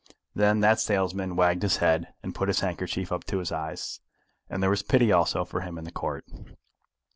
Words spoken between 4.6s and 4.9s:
there was